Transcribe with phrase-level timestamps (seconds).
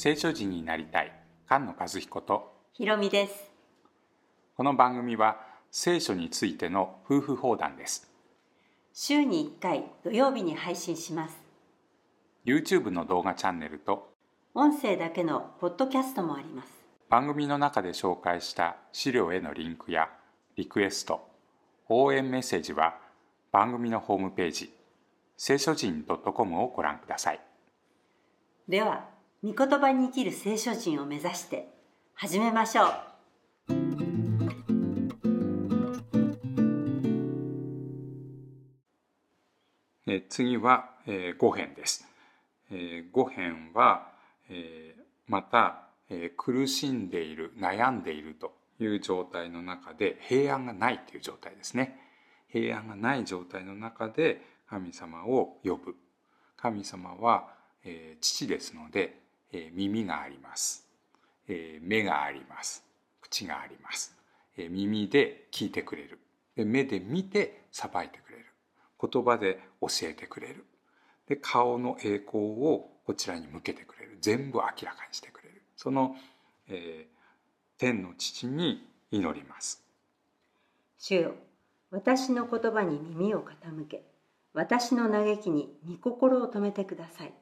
[0.00, 1.12] 聖書人になりたい。
[1.48, 2.54] 菅野和彦と。
[2.72, 3.50] ひろみです。
[4.56, 5.40] この番組は
[5.72, 8.08] 聖書についての夫婦放談です。
[8.92, 11.36] 週に1回土曜日に配信します。
[12.46, 14.14] YouTube の動画チャンネルと
[14.54, 16.68] 音声だけのポッドキャストもあります。
[17.08, 20.08] 番組の中で紹介した資料へのリンクや
[20.54, 21.28] リクエスト
[21.88, 22.94] 応援メッセージは
[23.50, 24.72] 番組のホームページ
[25.36, 27.40] 聖書人 .com をご覧ください。
[28.68, 31.68] では御言葉に生きる聖書人を目指して
[32.14, 32.92] 始めましょう。
[40.08, 42.04] え次は、えー、5編です、
[42.72, 44.08] えー、5編は、
[44.50, 51.96] えー、また、えー、苦しんでいる悩んでいるという状態の中で平安がないという状態ですね。
[52.48, 55.94] 平安がない状態の中で神様を呼ぶ。
[56.56, 57.54] 神様は、
[57.84, 60.86] えー、父ですので、え、耳があります、
[61.48, 62.84] え、目があります。
[63.20, 64.16] 口があります、
[64.56, 66.18] え、耳で聞いてくれる。
[66.56, 68.46] 目で見て裁いてくれる。
[69.00, 70.64] 言葉で教えてくれる。
[71.26, 74.18] で顔の栄光をこちらに向けてくれる。
[74.20, 75.62] 全部明らかにしてくれる。
[75.76, 76.16] その、
[76.68, 79.84] えー、天の父に祈ります。
[80.98, 81.34] 主よ
[81.90, 84.04] 私の言葉に耳を傾け。
[84.52, 87.32] 私の嘆きに御心を止めてください。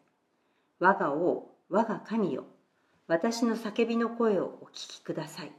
[0.78, 2.44] 我が王我が神よ
[3.08, 5.52] 私の叫びの声をお聞きください。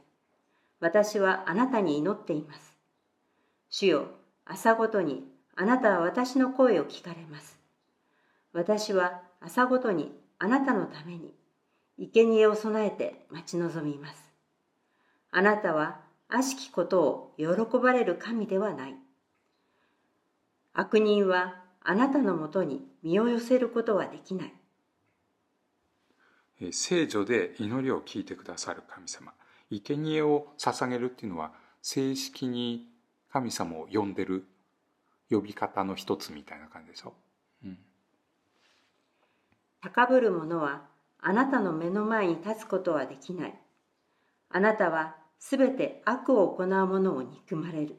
[0.80, 2.76] 私はあなたに祈っています。
[3.70, 4.08] 主よ
[4.44, 5.24] 朝ごとに
[5.56, 7.58] あなたは私の声を聞かれます。
[8.52, 11.34] 私は朝ごとにあなたのために
[11.98, 14.32] 生贄を備えて待ち望みます。
[15.30, 18.94] あなたは悪しきことを喜ばれる神ではない。
[20.74, 24.54] 悪人はあなたのもとに身を寄せることはできない。
[26.72, 29.32] 聖女で祈りを聞いてくださる神様。
[29.70, 31.52] 生贄を捧げるっていうのは
[31.82, 32.88] 正式に
[33.30, 34.46] 神様を呼んでる
[35.30, 37.12] 呼び方の一つみたいな感じでしょ、
[37.64, 37.78] うん、
[39.82, 40.86] 高ぶる者は
[41.20, 43.54] あなたの目の前に立つことはできない。
[44.50, 47.96] あなたはすべて悪を行う者を憎まれる。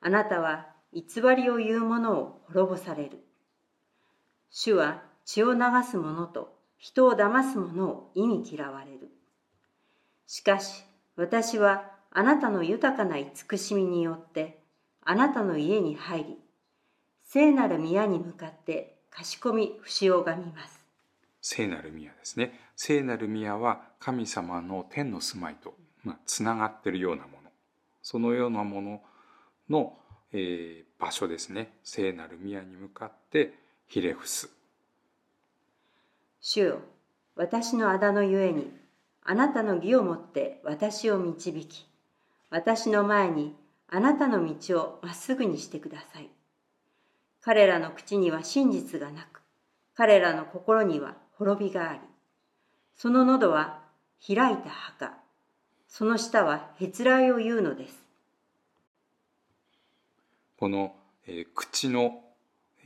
[0.00, 1.02] あなたは偽
[1.36, 3.24] りを言う者を滅ぼされる。
[4.50, 9.08] 主は血を流す者と人を騙す者を意味嫌われる。
[10.26, 10.82] しかし
[11.14, 14.58] 私はあなたの豊かな慈しみによって
[15.04, 16.38] あなたの家に入り
[17.22, 20.80] 聖なる宮に向かって賢み節をがみます。
[21.40, 22.58] 聖なる宮ですね。
[22.74, 27.50] 聖なる宮は神様の天の住まいとまあ、つながっているようなもの。
[28.02, 29.02] そのようなもの
[29.70, 29.96] の、
[30.32, 31.78] えー、場所ですね。
[31.84, 33.54] 聖なる宮に向かって
[33.86, 34.50] ひれ伏す。
[36.42, 36.80] 主よ
[37.36, 38.70] 私のあだのゆえに
[39.22, 41.86] あなたの義をもって私を導き
[42.50, 43.54] 私の前に
[43.88, 46.28] あなたの道をまっすぐにしてください。
[47.40, 49.40] 彼らの口には真実がなく
[49.94, 52.00] 彼らの心には滅びがあり
[52.96, 53.80] その喉は
[54.24, 55.14] 開いた墓
[55.88, 58.02] その下はへつらいを言うのです。
[60.56, 60.94] この、
[61.26, 62.20] えー、口の、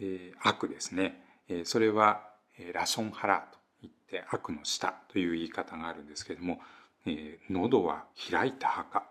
[0.01, 2.36] えー、悪ですね、えー、それは、
[2.73, 3.49] ラションハラ
[3.81, 6.61] といって悪の下という言い方があるんですけれども、
[7.07, 9.05] えー、喉は開いた墓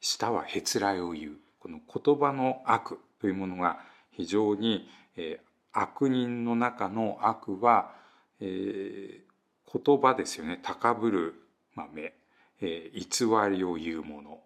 [0.00, 3.80] 下はへつらいを言うこの言葉の悪というものが
[4.12, 7.92] 非常に、えー、悪人の中の悪は、
[8.40, 11.34] えー、言葉ですよね高ぶる、
[11.74, 12.14] まあ、目、
[12.60, 14.40] えー、偽りを言うもの、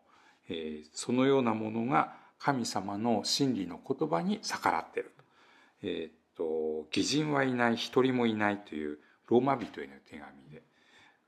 [0.48, 5.12] えー、そのようなものが神様の真理の言葉に逆らっている。
[5.82, 10.62] えー、と義人はいない一人もいないというローマ人への手紙で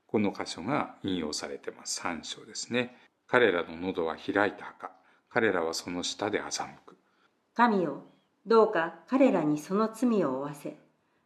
[0.07, 2.01] この箇所が引用されてます。
[2.01, 2.95] 3章ですね。
[3.27, 4.91] 彼らの喉は開いた墓。
[5.29, 6.95] 彼らはその下で欺く。
[7.53, 8.03] 神よ
[8.45, 10.77] どうか彼らにその罪を負わせ。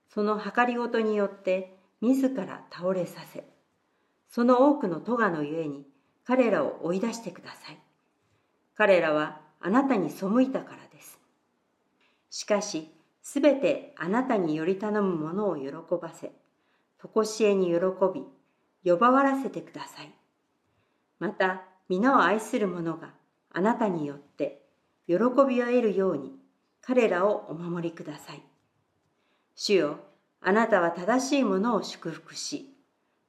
[0.09, 3.45] その計りごとによって自ら倒れさせ。
[4.27, 5.85] その多くの咎のゆえに
[6.25, 7.77] 彼らを追い出してください。
[8.75, 11.19] 彼らはあなたに背いたからです。
[12.31, 12.89] しかし
[13.21, 15.71] すべてあなたにより頼む者を喜
[16.01, 16.31] ばせ
[17.13, 17.75] 常しえに喜
[18.13, 18.23] び
[18.91, 20.11] 呼ばわらせてください。
[21.19, 23.13] また皆を愛する者が
[23.51, 24.63] あなたによって
[25.07, 26.31] 喜びを得るように
[26.81, 28.41] 彼らをお守りください。
[29.55, 29.99] 主よ
[30.41, 32.73] あなたは正しいものを祝福し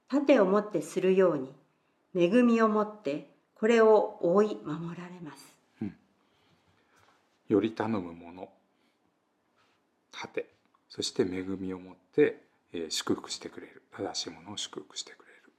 [0.07, 1.53] 盾をもってするように
[2.15, 5.95] 恵みをもってこれを覆い守られます、うん、
[7.47, 8.49] より頼むもの。
[10.23, 10.45] 盾
[10.89, 12.41] そして恵みをもって、
[12.73, 15.51] えー、祝福してくれる正しいものを祝福してくれる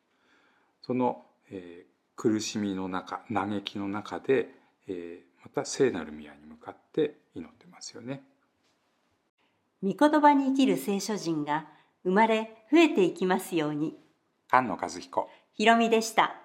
[0.82, 4.49] その、えー、苦しみの中嘆きの中で、
[4.88, 8.22] えー、また聖なる宮に向かって祈ってますよね。
[9.82, 11.67] 御言葉に生きる聖書人が
[12.05, 13.99] 生まれ増えていきますように。
[14.49, 16.44] 菅野和彦ひろみでした。